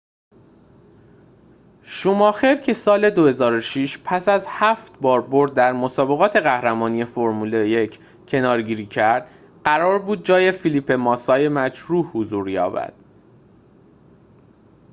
شوماخر 1.83 2.55
که 2.55 2.73
سال 2.73 3.09
۲۰۰۶ 3.09 3.97
پس 4.05 4.29
از 4.29 4.45
هفت 4.49 4.99
بار 4.99 5.21
برد 5.21 5.53
در 5.53 5.73
مسابقات 5.73 6.35
قهرمانی 6.35 7.05
فرمول 7.05 7.55
۱ 7.85 7.99
کناره‌گیری 8.27 8.85
کرد 8.85 9.31
قرار 9.65 9.99
بود 9.99 10.25
جای 10.25 10.51
فلیپه 10.51 10.95
ماسای 10.95 11.49
مجروح 11.49 12.05
حضور 12.11 12.49
یابد 12.49 12.93